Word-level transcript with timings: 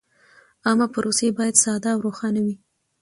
عامه 0.65 0.87
پروسې 0.93 1.27
باید 1.37 1.55
ساده 1.63 1.89
او 1.93 1.99
روښانه 2.05 2.39
وي. 2.45 2.55